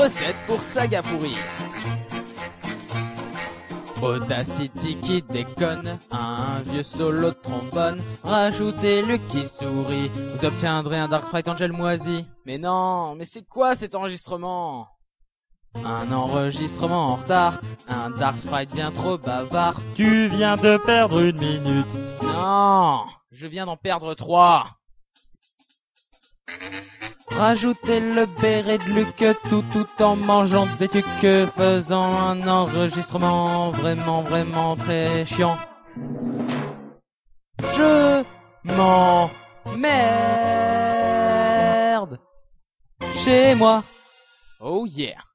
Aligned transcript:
recette 0.00 0.36
pour 0.46 0.62
saga 0.62 1.02
pourri. 1.02 1.36
Audacity 4.00 4.96
qui 4.96 5.20
déconne, 5.20 5.98
un 6.10 6.60
vieux 6.64 6.82
solo 6.82 7.30
de 7.30 7.36
trombone, 7.42 8.02
rajoutez 8.24 9.02
le 9.02 9.18
qui 9.18 9.46
sourit, 9.46 10.10
vous 10.34 10.44
obtiendrez 10.46 10.98
un 10.98 11.08
Dark 11.08 11.26
Sprite 11.26 11.48
Angel 11.48 11.72
moisi. 11.72 12.24
Mais 12.46 12.56
non, 12.56 13.14
mais 13.14 13.26
c'est 13.26 13.46
quoi 13.46 13.76
cet 13.76 13.94
enregistrement? 13.94 14.88
Un 15.84 16.10
enregistrement 16.12 17.12
en 17.12 17.16
retard, 17.16 17.60
un 17.86 18.08
Dark 18.08 18.38
Sprite 18.38 18.72
bien 18.72 18.90
trop 18.90 19.18
bavard. 19.18 19.82
Tu 19.94 20.28
viens 20.28 20.56
de 20.56 20.78
perdre 20.78 21.20
une 21.20 21.38
minute. 21.38 22.22
Non, 22.22 23.04
je 23.30 23.46
viens 23.46 23.66
d'en 23.66 23.76
perdre 23.76 24.14
trois. 24.14 24.79
Rajoutez 27.40 28.00
le 28.00 28.26
béret 28.26 28.76
de 28.76 28.90
Luc 28.92 29.24
tout 29.48 29.64
tout 29.72 29.88
en 30.02 30.14
mangeant 30.14 30.66
des 30.78 30.88
tucs, 30.88 31.06
faisant 31.56 32.12
un 32.28 32.46
enregistrement 32.46 33.70
vraiment 33.70 34.22
vraiment 34.22 34.76
très 34.76 35.24
chiant. 35.24 35.56
Je 37.74 38.22
m'emmerde 38.64 39.30
chez 43.14 43.54
moi. 43.54 43.84
Oh 44.60 44.84
yeah. 44.86 45.29